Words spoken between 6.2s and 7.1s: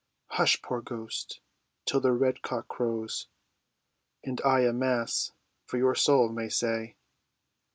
may say."